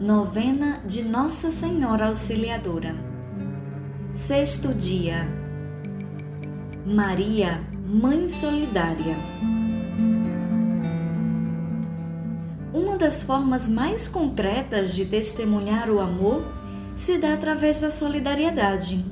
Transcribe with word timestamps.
Novena 0.00 0.82
de 0.84 1.02
Nossa 1.02 1.50
Senhora 1.50 2.08
Auxiliadora. 2.08 2.94
Sexto 4.12 4.74
dia. 4.74 5.26
Maria, 6.84 7.62
Mãe 7.86 8.28
Solidária. 8.28 9.16
Uma 12.74 12.98
das 12.98 13.22
formas 13.22 13.70
mais 13.70 14.06
concretas 14.06 14.94
de 14.94 15.06
testemunhar 15.06 15.88
o 15.88 15.98
amor 15.98 16.44
se 16.94 17.16
dá 17.16 17.32
através 17.32 17.80
da 17.80 17.90
solidariedade. 17.90 19.02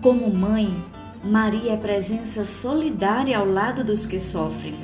Como 0.00 0.34
mãe, 0.34 0.74
Maria 1.22 1.74
é 1.74 1.76
presença 1.76 2.46
solidária 2.46 3.36
ao 3.36 3.44
lado 3.44 3.84
dos 3.84 4.06
que 4.06 4.18
sofrem. 4.18 4.74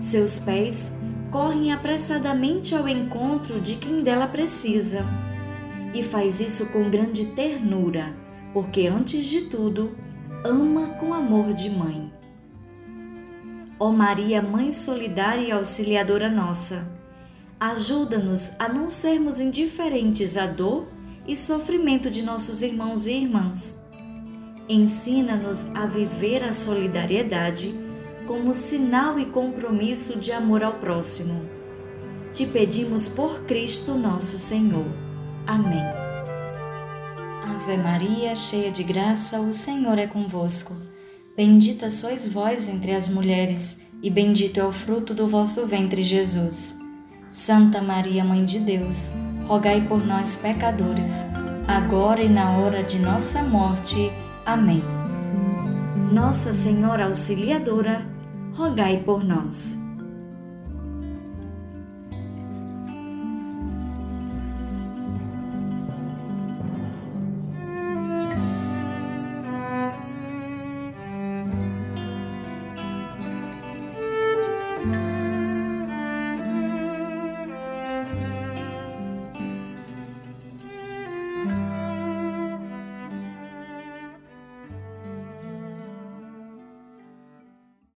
Seus 0.00 0.38
pés 0.38 0.90
correm 1.30 1.72
apressadamente 1.72 2.74
ao 2.74 2.88
encontro 2.88 3.60
de 3.60 3.76
quem 3.76 4.02
dela 4.02 4.26
precisa. 4.26 5.04
E 5.94 6.02
faz 6.02 6.40
isso 6.40 6.66
com 6.66 6.90
grande 6.90 7.26
ternura, 7.26 8.14
porque 8.52 8.86
antes 8.86 9.26
de 9.26 9.42
tudo, 9.42 9.96
ama 10.44 10.88
com 10.98 11.12
amor 11.14 11.52
de 11.52 11.70
mãe. 11.70 12.12
Ó 13.80 13.90
Maria, 13.90 14.42
Mãe 14.42 14.72
solidária 14.72 15.48
e 15.48 15.52
auxiliadora 15.52 16.28
nossa, 16.28 16.90
ajuda-nos 17.60 18.50
a 18.58 18.68
não 18.68 18.90
sermos 18.90 19.40
indiferentes 19.40 20.36
à 20.36 20.46
dor 20.46 20.88
e 21.26 21.36
sofrimento 21.36 22.10
de 22.10 22.22
nossos 22.22 22.62
irmãos 22.62 23.06
e 23.06 23.12
irmãs. 23.12 23.80
Ensina-nos 24.68 25.64
a 25.74 25.86
viver 25.86 26.42
a 26.42 26.52
solidariedade 26.52 27.87
como 28.28 28.52
sinal 28.52 29.18
e 29.18 29.24
compromisso 29.24 30.18
de 30.18 30.30
amor 30.30 30.62
ao 30.62 30.74
próximo. 30.74 31.40
Te 32.30 32.44
pedimos 32.44 33.08
por 33.08 33.40
Cristo 33.44 33.94
nosso 33.94 34.36
Senhor. 34.36 34.84
Amém. 35.46 35.82
Ave 37.42 37.78
Maria, 37.78 38.36
cheia 38.36 38.70
de 38.70 38.82
graça, 38.82 39.40
o 39.40 39.50
Senhor 39.50 39.98
é 39.98 40.06
convosco. 40.06 40.76
Bendita 41.34 41.88
sois 41.88 42.30
vós 42.30 42.68
entre 42.68 42.92
as 42.92 43.08
mulheres, 43.08 43.80
e 44.02 44.10
bendito 44.10 44.60
é 44.60 44.64
o 44.64 44.72
fruto 44.72 45.14
do 45.14 45.26
vosso 45.26 45.66
ventre, 45.66 46.02
Jesus. 46.02 46.78
Santa 47.32 47.80
Maria, 47.80 48.22
Mãe 48.24 48.44
de 48.44 48.58
Deus, 48.58 49.10
rogai 49.46 49.80
por 49.88 50.06
nós, 50.06 50.36
pecadores, 50.36 51.24
agora 51.66 52.22
e 52.22 52.28
na 52.28 52.58
hora 52.58 52.82
de 52.82 52.98
nossa 52.98 53.42
morte. 53.42 54.12
Amém. 54.44 54.82
Nossa 56.12 56.52
Senhora 56.52 57.06
Auxiliadora, 57.06 58.17
rogai 58.58 59.04
por 59.04 59.22
nós. 59.22 59.87